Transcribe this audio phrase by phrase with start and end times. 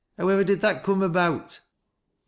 [0.17, 1.59] How ivver did that coom about?